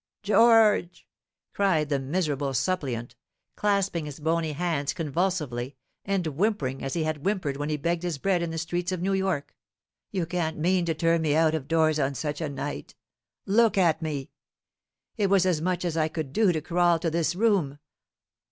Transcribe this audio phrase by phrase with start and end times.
[0.23, 1.05] "George!"
[1.53, 3.15] cried the miserable suppliant,
[3.55, 8.17] clasping his bony hands convulsively, and whimpering as he had whimpered when he begged his
[8.17, 9.55] bread in the streets of New York,
[10.09, 12.95] "you can't mean to turn me out of doors on such a night.
[13.45, 14.31] Look at me.
[15.17, 17.77] It was as much as I could do to crawl to this room.